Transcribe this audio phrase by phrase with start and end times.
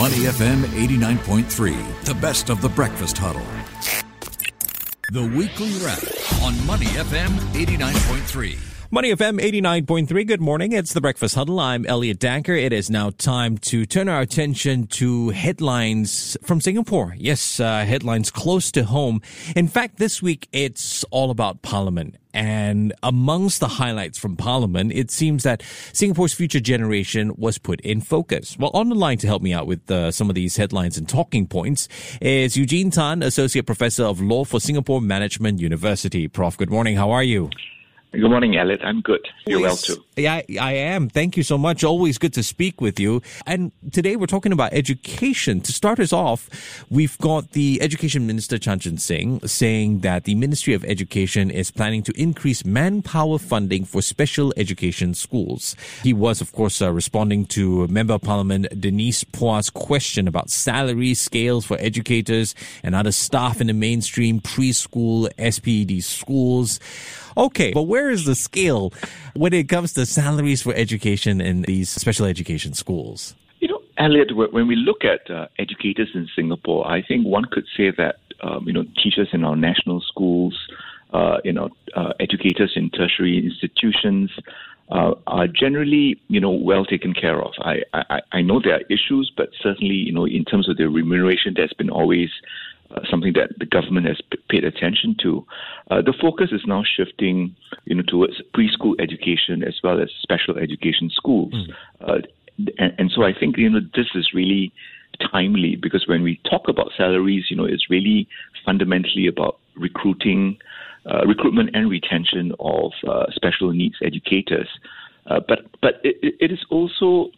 [0.00, 3.44] Money FM 89.3, the best of the breakfast huddle.
[5.12, 6.02] The weekly wrap
[6.42, 8.69] on Money FM 89.3.
[8.92, 10.26] Money FM 89.3.
[10.26, 10.72] Good morning.
[10.72, 11.60] It's the Breakfast Huddle.
[11.60, 12.60] I'm Elliot Danker.
[12.60, 17.14] It is now time to turn our attention to headlines from Singapore.
[17.16, 19.22] Yes, uh, headlines close to home.
[19.54, 22.16] In fact, this week it's all about Parliament.
[22.34, 25.62] And amongst the highlights from Parliament, it seems that
[25.92, 28.56] Singapore's future generation was put in focus.
[28.58, 31.08] Well, on the line to help me out with uh, some of these headlines and
[31.08, 31.86] talking points
[32.20, 36.26] is Eugene Tan, Associate Professor of Law for Singapore Management University.
[36.26, 36.96] Prof, good morning.
[36.96, 37.50] How are you?
[38.12, 38.80] Good morning, Elliot.
[38.82, 39.28] I'm good.
[39.46, 40.04] You're well too.
[40.16, 41.08] Yeah, I am.
[41.08, 41.84] Thank you so much.
[41.84, 43.22] Always good to speak with you.
[43.46, 45.60] And today we're talking about education.
[45.60, 50.34] To start us off, we've got the Education Minister Chan Chun Sing saying that the
[50.34, 55.76] Ministry of Education is planning to increase manpower funding for special education schools.
[56.02, 61.14] He was, of course, uh, responding to Member of Parliament Denise Phua's question about salary
[61.14, 66.80] scales for educators and other staff in the mainstream preschool SPED schools.
[67.40, 68.92] Okay, but where is the scale
[69.34, 73.34] when it comes to salaries for education in these special education schools?
[73.60, 77.64] You know, Elliot, when we look at uh, educators in Singapore, I think one could
[77.74, 80.54] say that um, you know teachers in our national schools,
[81.14, 84.30] uh, you know, uh, educators in tertiary institutions.
[84.92, 87.52] Uh, are generally, you know, well taken care of.
[87.60, 90.90] I, I, I know there are issues, but certainly, you know, in terms of their
[90.90, 92.28] remuneration, there's been always
[92.94, 95.46] uh, something that the government has p- paid attention to.
[95.90, 100.58] Uh, the focus is now shifting, you know, towards preschool education as well as special
[100.58, 101.72] education schools, mm.
[102.00, 102.18] uh,
[102.78, 104.72] and, and, so I think you know this is really
[105.32, 108.28] timely because when we talk about salaries, you know, it's really
[108.64, 110.58] fundamentally about recruiting,
[111.06, 114.68] uh, recruitment and retention of uh, special needs educators.
[115.26, 117.30] but but it, it is also,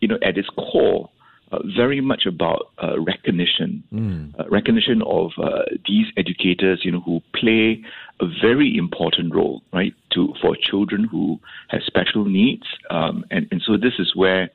[0.00, 1.08] you know, at its core
[1.54, 4.38] uh, very much about uh, recognition, mm.
[4.38, 7.82] uh, recognition of uh, these educators, you know, who play
[8.20, 13.62] a very important role, right, to for children who have special needs, um, and and
[13.66, 14.50] so this is where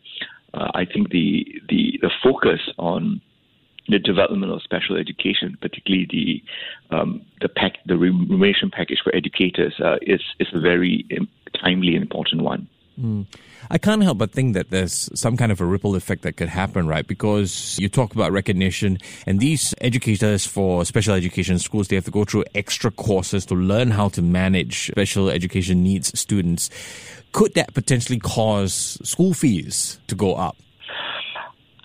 [0.53, 3.21] uh, I think the the the focus on
[3.87, 9.73] the development of special education, particularly the um, the pack the remuneration package for educators,
[9.83, 11.05] uh, is is a very
[11.63, 12.67] timely and important one.
[12.99, 13.25] Mm.
[13.69, 16.49] I can't help but think that there's some kind of a ripple effect that could
[16.49, 17.07] happen, right?
[17.07, 22.11] Because you talk about recognition, and these educators for special education schools, they have to
[22.11, 26.69] go through extra courses to learn how to manage special education needs students.
[27.31, 30.57] Could that potentially cause school fees to go up?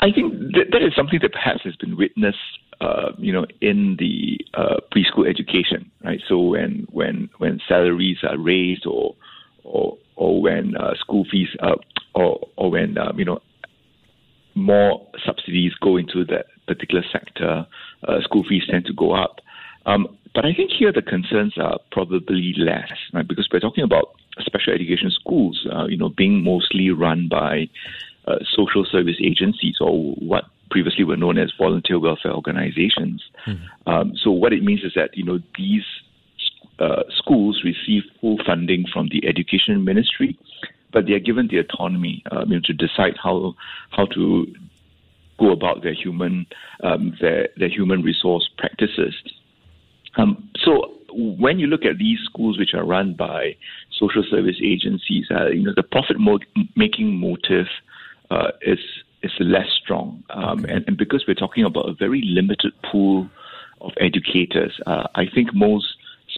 [0.00, 2.38] I think that, that is something that perhaps has been witnessed
[2.80, 6.20] uh, you know, in the uh, preschool education, right?
[6.28, 9.14] So when when when salaries are raised or
[9.64, 11.76] or or when uh, school fees uh,
[12.14, 13.40] or or when um, you know
[14.54, 17.66] more subsidies go into that particular sector,
[18.06, 19.40] uh, school fees tend to go up.
[19.86, 23.26] Um, but I think here the concerns are probably less, right?
[23.26, 27.68] Because we're talking about special education schools, uh, you know, being mostly run by
[28.26, 33.22] uh, social service agencies or what previously were known as volunteer welfare organizations.
[33.46, 33.90] Mm-hmm.
[33.90, 35.84] Um, so what it means is that you know these
[36.78, 40.38] uh, schools receive full funding from the education ministry,
[40.92, 43.54] but they are given the autonomy know, to decide how
[43.90, 44.46] how to
[45.38, 46.46] go about their human
[46.82, 49.14] um, their their human resource practices.
[50.16, 53.56] Um, so when you look at these schools which are run by
[53.98, 56.38] social service agencies, uh, you know the profit mo-
[56.76, 57.66] making motive
[58.30, 58.78] uh, is
[59.22, 63.28] is less strong, um, and, and, because we're talking about a very limited pool
[63.80, 65.93] of educators, uh, I think most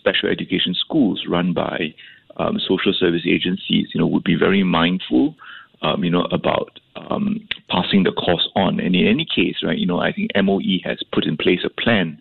[0.06, 1.94] special education schools run by
[2.36, 5.34] um, social service agencies, you know, would be very mindful,
[5.82, 8.78] um, you know, about um, passing the cost on.
[8.78, 11.70] And in any case, right, you know, I think MOE has put in place a
[11.70, 12.20] plan,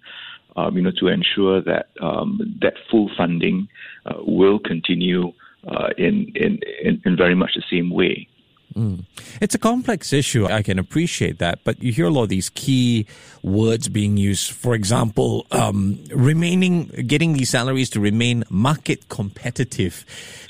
[0.55, 3.67] um, you know, to ensure that um, that full funding
[4.05, 5.33] uh, will continue
[5.67, 6.59] uh, in, in
[7.03, 8.27] in very much the same way.
[8.75, 9.05] Mm.
[9.41, 10.47] It's a complex issue.
[10.47, 13.05] I can appreciate that, but you hear a lot of these key
[13.41, 14.51] words being used.
[14.51, 20.05] For example, um, remaining, getting these salaries to remain market competitive.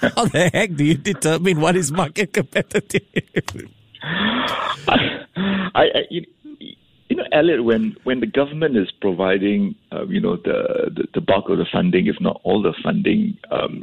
[0.00, 3.02] How the heck do you determine what is market competitive?
[4.88, 5.26] I,
[5.74, 6.24] I, you,
[7.08, 11.20] you know, Elliot, when when the government is providing, uh, you know, the, the, the
[11.20, 13.82] bulk of the funding, if not all the funding, um,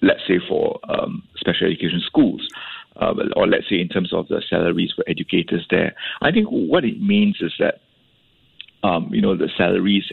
[0.00, 2.48] let's say for um, special education schools
[2.96, 5.94] uh, or let's say in terms of the salaries for educators there.
[6.20, 7.80] I think what it means is that
[8.82, 10.10] um, you know the salaries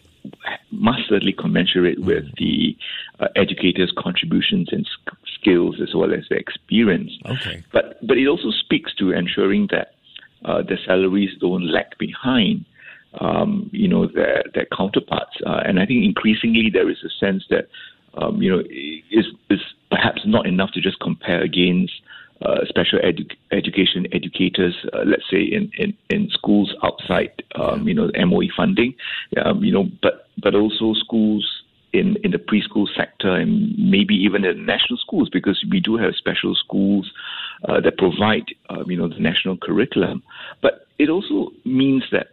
[0.72, 2.36] must certainly commensurate with mm.
[2.38, 2.78] the
[3.20, 4.88] uh, educators' contributions and
[5.40, 7.12] skills as well as their experience.
[7.26, 7.64] Okay.
[7.72, 9.96] But but it also speaks to ensuring that
[10.46, 12.66] uh, their salaries don't lag behind,
[13.20, 15.36] um, you know, their their counterparts.
[15.46, 17.68] Uh, and I think increasingly there is a sense that,
[18.16, 19.60] um, you know, is is
[19.90, 21.94] perhaps not enough to just compare against.
[22.42, 27.94] Uh, special edu- education educators, uh, let's say in, in, in schools outside, um, you
[27.94, 28.96] know, MOE funding,
[29.44, 31.46] um, you know, but but also schools
[31.94, 36.14] in, in the preschool sector and maybe even in national schools because we do have
[36.16, 37.12] special schools
[37.68, 40.24] uh, that provide um, you know the national curriculum.
[40.62, 42.28] But it also means that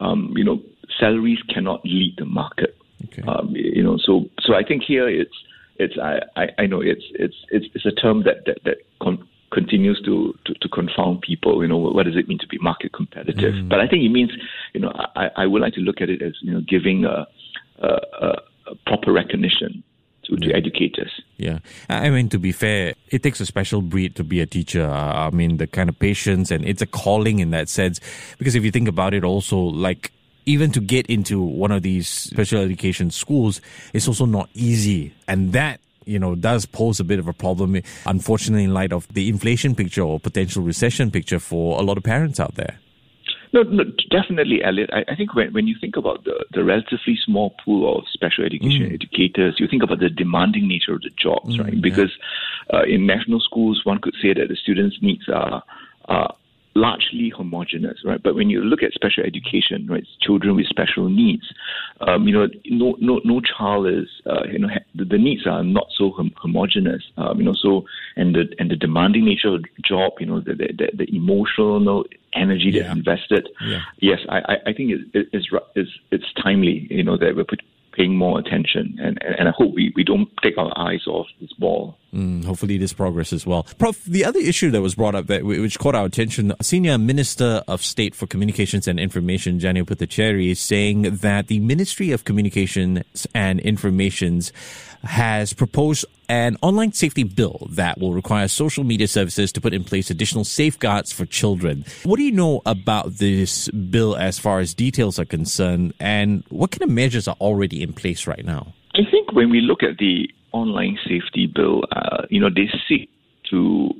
[0.00, 0.62] um, you know
[0.98, 2.76] salaries cannot lead the market.
[3.04, 3.22] Okay.
[3.22, 5.34] Um, you know, so so I think here it's
[5.76, 9.26] it's I, I, I know it's it's it's it's a term that that that con-
[9.52, 11.62] continues to, to, to confound people.
[11.62, 13.54] You know, what does it mean to be market competitive?
[13.54, 13.68] Mm.
[13.68, 14.30] But I think it means,
[14.74, 17.26] you know, I, I would like to look at it as you know giving a,
[17.78, 17.88] a,
[18.66, 19.82] a proper recognition
[20.24, 21.10] to, to educators.
[21.36, 21.58] Yeah.
[21.88, 24.88] I mean, to be fair, it takes a special breed to be a teacher.
[24.88, 28.00] I mean, the kind of patience and it's a calling in that sense.
[28.38, 30.12] Because if you think about it, also, like,
[30.46, 33.60] even to get into one of these special education schools,
[33.92, 35.14] it's also not easy.
[35.28, 39.06] And that you know, does pose a bit of a problem, unfortunately, in light of
[39.12, 42.78] the inflation picture or potential recession picture for a lot of parents out there.
[43.52, 44.90] No, no, definitely, Elliot.
[44.92, 48.44] I, I think when, when you think about the, the relatively small pool of special
[48.44, 48.94] education mm.
[48.94, 51.80] educators, you think about the demanding nature of the jobs, mm, right?
[51.80, 52.16] Because
[52.72, 52.78] yeah.
[52.78, 55.64] uh, in national schools, one could say that the students' needs are,
[56.04, 56.34] are
[56.74, 58.22] largely homogenous, right?
[58.22, 61.52] But when you look at special education, right, children with special needs,
[62.00, 65.64] um, you know, no, no, no child is, uh, you know, the, the, needs are
[65.64, 67.84] not so hom- homogenous, um, you know, so
[68.16, 72.04] and the and the demanding nature of the job, you know, the the, the emotional
[72.34, 72.92] energy that's yeah.
[72.92, 73.48] invested.
[73.60, 73.80] Yeah.
[74.00, 77.62] Yes, I, I think it, it, it's it's it's timely, you know, that we're put,
[77.92, 78.96] paying more attention.
[79.00, 81.96] And, and I hope we, we don't take our eyes off this ball.
[82.14, 83.64] Mm, hopefully, this progress as well.
[83.78, 87.62] Prof, the other issue that was brought up that which caught our attention, Senior Minister
[87.68, 93.26] of State for Communications and Information, Janil Puthucheary, is saying that the Ministry of Communications
[93.32, 94.52] and Informations
[95.04, 99.82] has proposed an online safety bill that will require social media services to put in
[99.82, 101.84] place additional safeguards for children.
[102.04, 106.72] What do you know about this bill as far as details are concerned, and what
[106.72, 108.74] kind of measures are already in place right now?
[108.94, 113.08] I think when we look at the online safety bill, uh, you know, they seek
[113.50, 113.90] to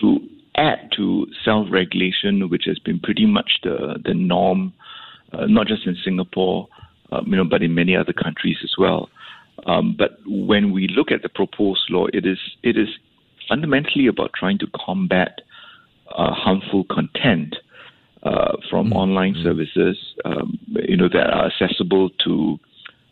[0.00, 0.18] to
[0.56, 4.72] add to self-regulation, which has been pretty much the the norm,
[5.32, 6.68] uh, not just in Singapore,
[7.12, 9.08] uh, you know, but in many other countries as well.
[9.66, 12.88] Um, but when we look at the proposed law, it is it is
[13.48, 15.40] fundamentally about trying to combat
[16.16, 17.56] uh, harmful content
[18.22, 18.96] uh, from mm-hmm.
[18.96, 19.42] online mm.
[19.42, 20.58] services, um,
[20.88, 22.58] you know, that are accessible to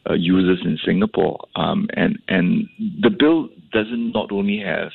[0.09, 1.39] uh, users in Singapore.
[1.57, 2.69] Um, and and
[3.01, 4.91] the bill doesn't not only have,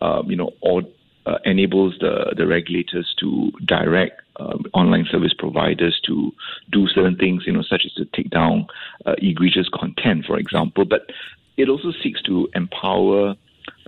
[0.00, 0.82] um, you know, all,
[1.26, 6.32] uh, enables the the regulators to direct um, online service providers to
[6.70, 8.66] do certain things, you know, such as to take down
[9.06, 10.84] uh, egregious content, for example.
[10.84, 11.10] But
[11.56, 13.34] it also seeks to empower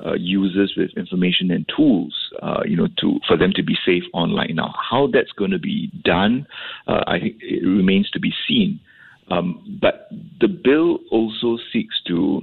[0.05, 4.03] uh, users with information and tools, uh, you know, to for them to be safe
[4.13, 4.55] online.
[4.57, 6.47] Now, how that's going to be done,
[6.87, 8.81] uh, I think it remains to be seen.
[9.31, 10.09] Um, but
[10.41, 12.43] the bill also seeks to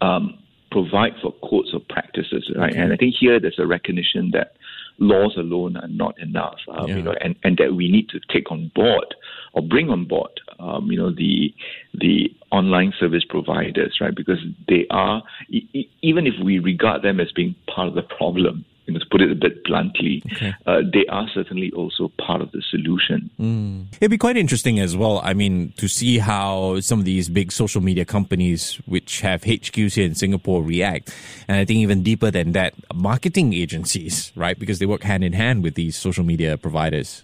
[0.00, 0.38] um,
[0.70, 2.70] provide for codes of practices, right?
[2.70, 2.78] Okay.
[2.78, 4.54] And I think here there's a recognition that
[4.98, 6.96] laws alone are not enough, um, yeah.
[6.96, 9.14] you know, and, and that we need to take on board
[9.54, 11.52] or bring on board, um, you know, the
[11.94, 14.14] the online service providers, right?
[14.14, 18.64] Because they are, e- even if we regard them as being part of the problem,
[18.90, 20.52] you know, to put it a bit bluntly, okay.
[20.66, 23.30] uh, they are certainly also part of the solution.
[23.38, 23.86] Mm.
[24.00, 25.20] It'd be quite interesting as well.
[25.22, 29.94] I mean, to see how some of these big social media companies, which have HQs
[29.94, 31.14] here in Singapore, react.
[31.46, 34.58] And I think even deeper than that, marketing agencies, right?
[34.58, 37.22] Because they work hand in hand with these social media providers.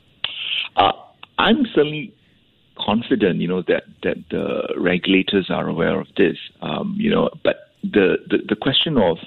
[0.76, 0.92] Uh,
[1.38, 2.14] I'm certainly
[2.78, 6.36] confident, you know, that that the regulators are aware of this.
[6.62, 9.18] Um, you know, but the, the the question of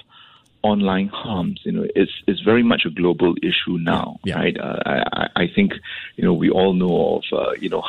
[0.62, 4.38] online harms, you know, is is very much a global issue now, yeah.
[4.38, 4.56] right?
[4.60, 5.72] Uh, I, I think,
[6.16, 7.82] you know, we all know of, uh, you know,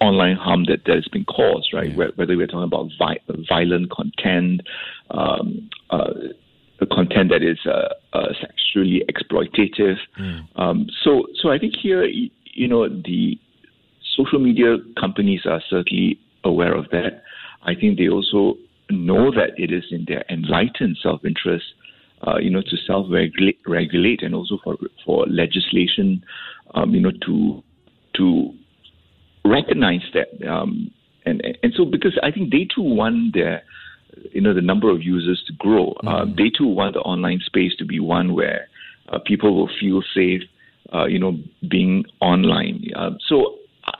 [0.00, 1.90] online harm that, that has been caused, right?
[1.90, 2.08] Yeah.
[2.16, 4.60] Whether we're talking about vi- violent content,
[5.10, 6.12] um, uh,
[6.92, 9.96] content that is uh, uh, sexually exploitative.
[10.20, 10.46] Mm.
[10.56, 13.38] Um, so, so I think here, you know, the
[14.16, 17.22] social media companies are certainly aware of that.
[17.62, 18.58] I think they also
[18.90, 21.64] know that it is in their enlightened self-interest
[22.22, 26.24] uh, you know, to self-regulate and also for for legislation,
[26.74, 27.62] um, you know, to
[28.14, 28.52] to
[29.44, 30.46] recognize that.
[30.48, 30.90] Um,
[31.24, 33.62] and and so because I think they too want their
[34.32, 35.92] you know the number of users to grow.
[35.92, 36.08] Uh, mm-hmm.
[36.08, 38.68] Uh, they too want the online space to be one where
[39.08, 40.42] uh, people will feel safe.
[40.92, 42.84] uh, you know, being online.
[42.94, 43.56] Uh, so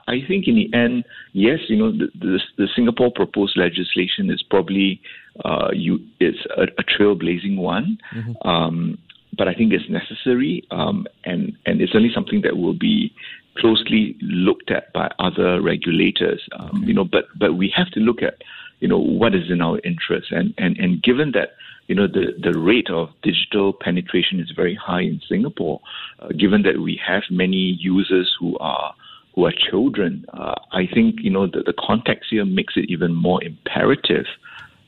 [0.08, 4.42] I think in the end, yes, you know, the, the, the Singapore proposed legislation is
[4.42, 5.00] probably
[5.44, 7.98] uh, you it's a, a trailblazing one.
[8.14, 8.48] Mm-hmm.
[8.48, 8.98] Um,
[9.36, 13.12] but I think it's necessary, um, and and it's only something that will be
[13.58, 16.46] closely looked at by other regulators.
[16.52, 16.86] Um, okay.
[16.86, 18.42] You know, but but we have to look at
[18.80, 21.50] you know what is in our interest, and and and given that
[21.88, 25.80] you know the the rate of digital penetration is very high in Singapore,
[26.20, 28.94] uh, given that we have many users who are
[29.36, 33.14] who are children, uh, I think you know the, the context here makes it even
[33.14, 34.24] more imperative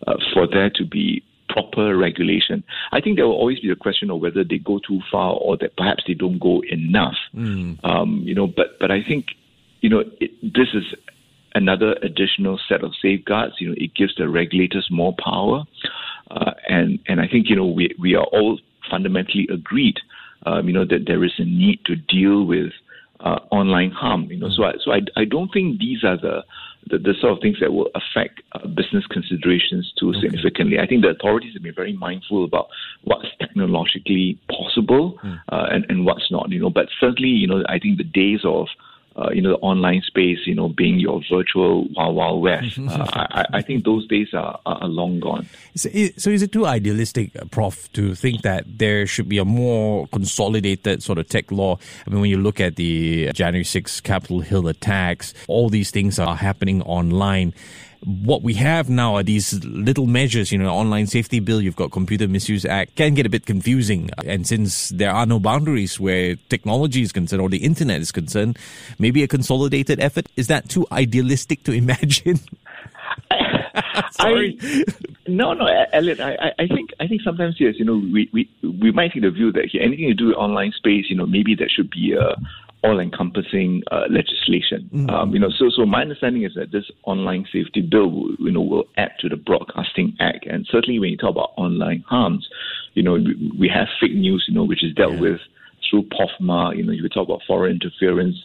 [0.07, 2.65] uh, for there to be proper regulation.
[2.93, 5.57] I think there will always be a question of whether they go too far or
[5.59, 7.17] that perhaps they don't go enough.
[7.35, 7.79] Mm.
[7.85, 9.27] Um, you know, but but I think
[9.81, 10.85] you know it, this is
[11.55, 13.55] another additional set of safeguards.
[13.61, 15.65] You know, it gives the regulators more power,
[16.31, 18.59] uh, and and I think you know we we are all
[18.91, 19.99] fundamentally agreed.
[20.47, 22.73] Um, you know that there is a need to deal with
[23.21, 24.25] uh, online harm.
[24.31, 26.45] You know, so I, so I, I don't think these are the,
[26.89, 30.21] the, the sort of things that will affect uh, business considerations too okay.
[30.21, 30.79] significantly.
[30.79, 32.69] I think the authorities have been very mindful about
[33.03, 35.41] what's technologically possible mm.
[35.51, 36.51] uh, and and what's not.
[36.51, 38.69] You know, but certainly, you know, I think the days of
[39.19, 42.79] uh, you know, the online space, you know, being your virtual wild, wild west.
[42.89, 45.47] Uh, I, I, think those days are, are long gone.
[45.75, 49.45] So, so is it too idealistic, uh, Prof, to think that there should be a
[49.45, 51.79] more consolidated sort of tech law?
[52.07, 56.19] I mean, when you look at the January 6th Capitol Hill attacks, all these things
[56.19, 57.53] are happening online
[58.05, 61.91] what we have now are these little measures, you know, online safety bill, you've got
[61.91, 64.11] computer misuse act, can get a bit confusing.
[64.25, 68.59] And since there are no boundaries where technology is concerned or the internet is concerned,
[68.99, 72.39] maybe a consolidated effort, is that too idealistic to imagine?
[74.13, 74.59] Sorry.
[74.61, 74.85] I,
[75.27, 76.21] no, no, Elliot.
[76.21, 79.31] I, I think I think sometimes yes, you know, we, we we might take the
[79.31, 82.37] view that anything to do with online space, you know, maybe that should be a
[82.85, 84.89] all-encompassing uh, legislation.
[84.93, 85.11] Mm-hmm.
[85.11, 88.53] Um, you know, so so my understanding is that this online safety bill, will, you
[88.53, 92.49] know, will add to the Broadcasting Act, and certainly when you talk about online harms,
[92.95, 95.21] you know, we, we have fake news, you know, which is dealt yeah.
[95.21, 95.41] with
[95.89, 96.77] through POFMA.
[96.77, 98.37] You know, you talk about foreign interference,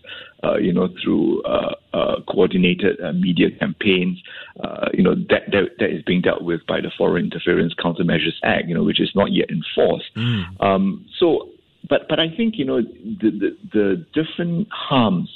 [0.43, 4.21] uh, you know, through uh, uh, coordinated uh, media campaigns.
[4.63, 8.37] Uh, you know, that, that that is being dealt with by the Foreign Interference Countermeasures
[8.43, 8.67] Act.
[8.67, 10.13] You know, which is not yet enforced.
[10.15, 10.61] Mm.
[10.61, 11.49] Um, so
[11.89, 15.29] but but I think you know the the, the different harms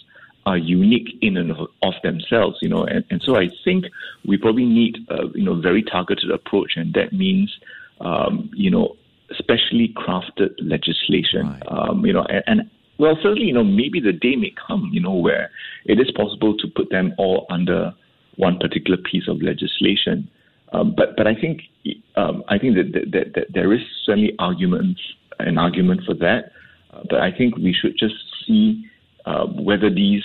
[0.46, 3.86] are unique in and of themselves, you know, and, and so I think
[4.25, 7.54] we probably need a you know very targeted approach, and that means
[8.01, 8.96] um, you know
[9.34, 11.63] specially crafted legislation, right.
[11.68, 15.01] um, you know, and, and well, certainly, you know, maybe the day may come, you
[15.01, 15.51] know, where
[15.86, 17.94] it is possible to put them all under
[18.38, 20.30] one particular piece of legislation.
[20.74, 21.62] Um, but but I think
[22.16, 25.00] um, I think that, that, that, there is certainly arguments
[25.39, 26.51] an argument for that.
[26.94, 28.15] Uh, but I think we should just
[28.46, 28.86] see
[29.25, 30.24] uh, whether these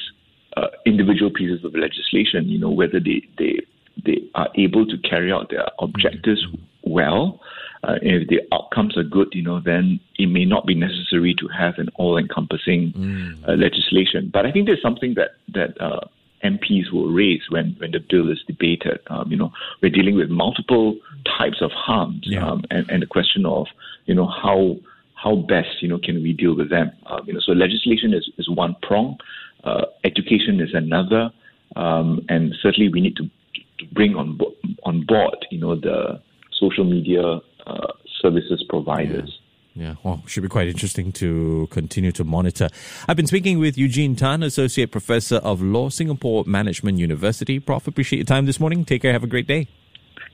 [0.57, 3.61] uh, individual pieces of legislation, you know, whether they, they,
[4.04, 6.45] they are able to carry out their objectives
[6.83, 7.40] well.
[7.85, 11.49] Uh, if the outcomes are good, you know, then it may not be necessary to
[11.49, 13.49] have an all-encompassing mm.
[13.49, 14.31] uh, legislation.
[14.33, 16.07] But I think there's something that that uh,
[16.45, 19.00] MPs will raise when, when the bill is debated.
[19.09, 19.52] Um, you know,
[19.83, 20.97] we're dealing with multiple
[21.38, 22.47] types of harms, yeah.
[22.47, 23.66] um, and, and the question of
[24.07, 24.76] you know how
[25.23, 26.91] how best you know can we deal with them?
[27.07, 29.19] Um, you know, so legislation is, is one prong,
[29.64, 31.31] uh, education is another,
[31.76, 36.21] um, and certainly we need to, to bring on bo- on board you know the
[36.59, 39.31] social media uh, services providers.
[39.31, 39.38] Yeah.
[39.75, 42.69] Yeah, well, should be quite interesting to continue to monitor.
[43.09, 47.59] I've been speaking with Eugene Tan, Associate Professor of Law, Singapore Management University.
[47.59, 48.85] Prof, appreciate your time this morning.
[48.85, 49.12] Take care.
[49.14, 49.69] Have a great day.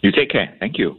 [0.03, 0.57] You take care.
[0.59, 0.99] Thank you.